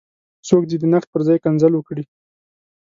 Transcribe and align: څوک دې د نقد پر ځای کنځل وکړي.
څوک 0.47 0.63
دې 0.69 0.77
د 0.79 0.83
نقد 0.93 1.07
پر 1.11 1.21
ځای 1.27 1.37
کنځل 1.43 1.73
وکړي. 1.75 2.03